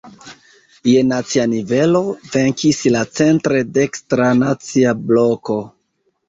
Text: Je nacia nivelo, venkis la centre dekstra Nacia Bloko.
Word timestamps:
Je 0.91 1.01
nacia 1.09 1.43
nivelo, 1.51 2.01
venkis 2.37 2.79
la 2.97 3.03
centre 3.19 3.61
dekstra 3.77 4.31
Nacia 4.41 4.97
Bloko. 5.13 5.61